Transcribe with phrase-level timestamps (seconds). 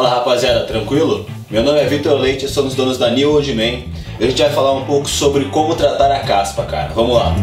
[0.00, 1.26] Fala rapaziada, tranquilo?
[1.50, 3.84] Meu nome é Vitor Leite, sou um dos donos da New Old Man
[4.18, 6.90] e a gente vai falar um pouco sobre como tratar a caspa, cara.
[6.94, 7.34] Vamos lá!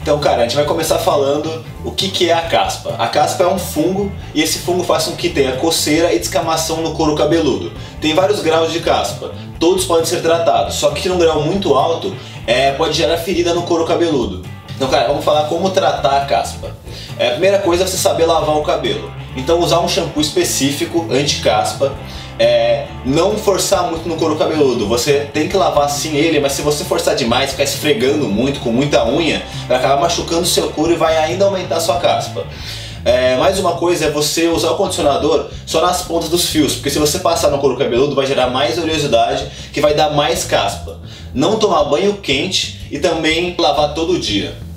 [0.00, 2.94] Então, cara, a gente vai começar falando o que, que é a caspa.
[2.98, 6.80] A caspa é um fungo e esse fungo faz com que tenha coceira e descamação
[6.80, 7.70] no couro cabeludo.
[8.00, 12.16] Tem vários graus de caspa, todos podem ser tratados, só que num grau muito alto
[12.46, 14.48] é, pode gerar ferida no couro cabeludo.
[14.80, 16.74] Então, cara, vamos falar como tratar a caspa.
[17.18, 19.12] É, a primeira coisa é você saber lavar o cabelo.
[19.36, 21.92] Então, usar um shampoo específico anti-caspa.
[22.38, 24.88] É, não forçar muito no couro cabeludo.
[24.88, 28.72] Você tem que lavar sim ele, mas se você forçar demais, ficar esfregando muito, com
[28.72, 32.46] muita unha, vai acabar machucando o seu couro e vai ainda aumentar a sua caspa.
[33.04, 36.88] É, mais uma coisa é você usar o condicionador só nas pontas dos fios, porque
[36.88, 40.98] se você passar no couro cabeludo vai gerar mais oleosidade, que vai dar mais caspa.
[41.34, 44.69] Não tomar banho quente e também lavar todo dia.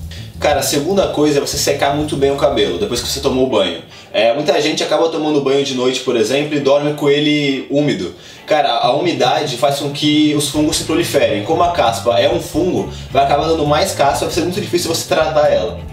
[0.44, 3.48] Cara, a segunda coisa é você secar muito bem o cabelo depois que você tomou
[3.48, 3.82] o banho.
[4.12, 8.14] É, muita gente acaba tomando banho de noite, por exemplo, e dorme com ele úmido.
[8.46, 11.46] Cara, a umidade faz com que os fungos se proliferem.
[11.46, 14.94] Como a caspa é um fungo, vai acabar dando mais caspa, vai ser muito difícil
[14.94, 15.93] você tratar ela.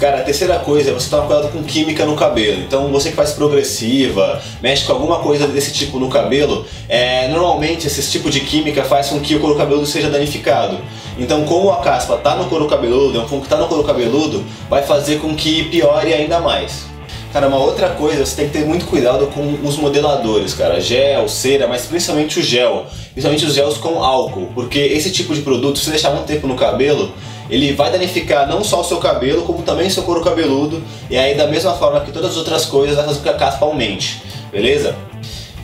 [0.00, 2.62] Cara, a terceira coisa é você tomar cuidado com química no cabelo.
[2.62, 7.86] Então, você que faz progressiva, mexe com alguma coisa desse tipo no cabelo, é, normalmente
[7.86, 10.78] esse tipo de química faz com que o couro cabeludo seja danificado.
[11.18, 13.84] Então, como a caspa está no couro cabeludo, é um fungo que está no couro
[13.84, 16.89] cabeludo, vai fazer com que piore ainda mais.
[17.32, 20.80] Cara, uma outra coisa, você tem que ter muito cuidado com os modeladores, cara.
[20.80, 22.86] Gel, cera, mas principalmente o gel.
[23.12, 24.48] Principalmente os gels com álcool.
[24.52, 27.12] Porque esse tipo de produto, se deixar muito tempo no cabelo,
[27.48, 30.82] ele vai danificar não só o seu cabelo, como também o seu couro cabeludo.
[31.08, 33.34] E aí, da mesma forma que todas as outras coisas, vai fazer com que a
[33.34, 34.20] caspa aumente.
[34.50, 34.96] Beleza?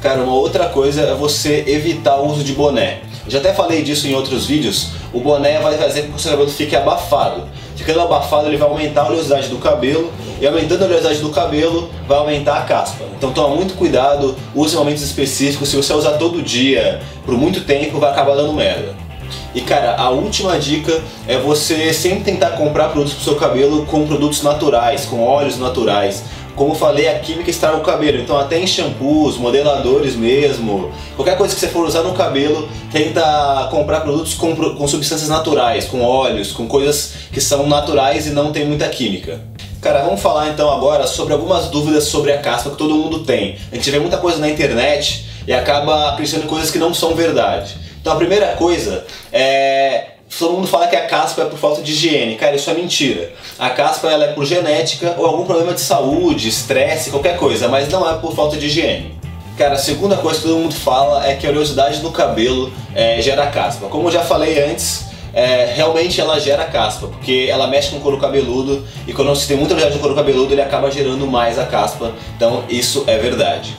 [0.01, 3.01] Cara, uma outra coisa é você evitar o uso de boné.
[3.29, 4.89] Já até falei disso em outros vídeos.
[5.13, 7.45] O boné vai fazer com que o seu cabelo fique abafado.
[7.75, 10.13] Ficando abafado, ele vai aumentar a oleosidade do cabelo.
[10.41, 13.05] E aumentando a oleosidade do cabelo, vai aumentar a caspa.
[13.17, 15.69] Então toma muito cuidado, use momentos específicos.
[15.69, 19.06] Se você usar todo dia, por muito tempo, vai acabar dando merda.
[19.55, 23.87] E cara, a última dica é você sempre tentar comprar produtos para o seu cabelo
[23.87, 26.25] com produtos naturais, com óleos naturais.
[26.55, 31.55] Como falei, a química estraga o cabelo, então até em shampoos, modeladores mesmo, qualquer coisa
[31.55, 36.53] que você for usar no cabelo, tenta comprar produtos com, com substâncias naturais, com óleos,
[36.53, 39.43] com coisas que são naturais e não tem muita química.
[39.83, 43.57] Cara, vamos falar então agora sobre algumas dúvidas sobre a caspa que todo mundo tem.
[43.71, 47.77] A gente vê muita coisa na internet e acaba em coisas que não são verdade.
[48.07, 51.91] Então a primeira coisa é todo mundo fala que a caspa é por falta de
[51.91, 52.37] higiene.
[52.37, 53.33] Cara, isso é mentira.
[53.59, 57.89] A caspa ela é por genética ou algum problema de saúde, estresse, qualquer coisa, mas
[57.89, 59.19] não é por falta de higiene.
[59.59, 63.21] Cara, a segunda coisa que todo mundo fala é que a oleosidade do cabelo é,
[63.21, 63.89] gera caspa.
[63.89, 68.01] Como eu já falei antes, é, realmente ela gera caspa, porque ela mexe com o
[68.01, 71.59] couro cabeludo e quando você tem muita oleosidade no couro cabeludo, ele acaba gerando mais
[71.59, 72.13] a caspa.
[72.37, 73.77] Então isso é verdade.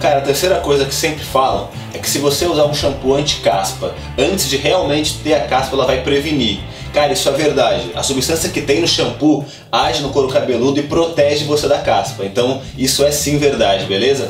[0.00, 3.94] Cara, a terceira coisa que sempre falam é que se você usar um shampoo anti-caspa
[4.18, 6.60] antes de realmente ter a caspa, ela vai prevenir.
[6.92, 7.90] Cara, isso é verdade.
[7.94, 12.24] A substância que tem no shampoo age no couro cabeludo e protege você da caspa.
[12.24, 14.28] Então, isso é sim verdade, beleza?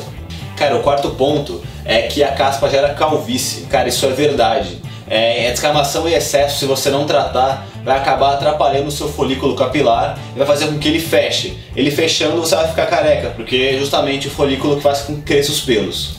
[0.55, 3.65] Cara, o quarto ponto é que a caspa gera calvície.
[3.67, 4.81] Cara, isso é verdade.
[5.09, 9.55] É, é descamação e excesso, se você não tratar, vai acabar atrapalhando o seu folículo
[9.55, 11.57] capilar e vai fazer com que ele feche.
[11.75, 15.21] Ele fechando, você vai ficar careca, porque é justamente o folículo que faz com que
[15.21, 16.17] cresça os pelos.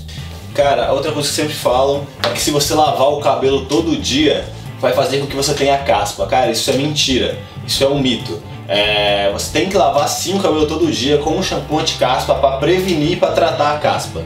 [0.54, 3.94] Cara, a outra coisa que sempre falam é que se você lavar o cabelo todo
[3.96, 4.44] dia,
[4.80, 6.26] vai fazer com que você tenha caspa.
[6.26, 7.38] Cara, isso é mentira.
[7.66, 8.42] Isso é um mito.
[8.66, 12.56] É, você tem que lavar sim o cabelo todo dia com um shampoo anti-caspa para
[12.58, 14.22] prevenir e para tratar a caspa.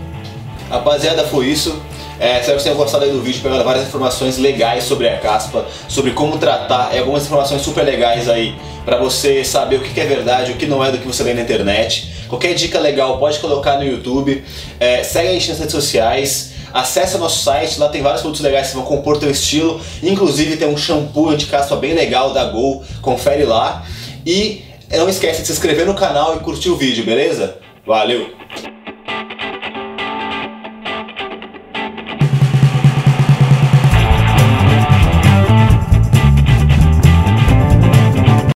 [0.71, 1.81] Rapaziada, foi isso.
[2.23, 5.67] É, espero que vocês tenham gostado do vídeo, pegando várias informações legais sobre a caspa,
[5.89, 10.07] sobre como tratar, e algumas informações super legais aí para você saber o que é
[10.07, 12.15] verdade, o que não é do que você vê na internet.
[12.29, 14.45] Qualquer dica legal pode colocar no YouTube,
[14.79, 18.69] é, segue a gente nas redes sociais, acesse nosso site, lá tem vários produtos legais
[18.69, 22.85] que vão compor teu estilo, inclusive tem um shampoo de caspa bem legal da Gol,
[23.01, 23.85] confere lá.
[24.25, 24.63] E
[24.93, 27.57] não esquece de se inscrever no canal e curtir o vídeo, beleza?
[27.85, 28.42] Valeu!